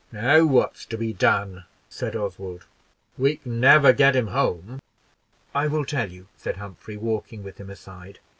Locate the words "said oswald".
1.87-2.65